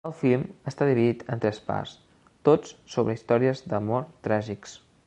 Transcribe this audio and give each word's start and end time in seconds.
El 0.09 0.13
film 0.19 0.43
està 0.71 0.87
dividit 0.91 1.21
en 1.35 1.43
tres 1.43 1.59
parts, 1.67 1.93
tots 2.51 2.75
sobre 2.95 3.17
històries 3.21 3.65
d'amor 3.75 4.11
tràgics. 4.29 4.79